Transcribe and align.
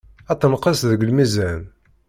Ad 0.31 0.37
tenqes 0.39 0.79
deg 0.89 1.05
lmizan. 1.09 1.61